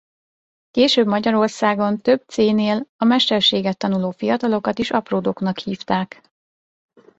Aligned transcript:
Később 0.71 1.07
Magyarországon 1.07 1.97
több 1.97 2.23
céhnél 2.27 2.87
a 2.97 3.05
mesterséget 3.05 3.77
tanuló 3.77 4.11
fiatalokat 4.11 4.79
is 4.79 4.91
apródoknak 4.91 5.57
hívták. 5.59 6.21